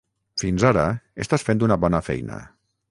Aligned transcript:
Fins 0.43 0.65
ara 0.69 0.85
estàs 1.27 1.47
fent 1.51 1.63
una 1.69 1.81
bona 1.87 2.05
feina. 2.11 2.43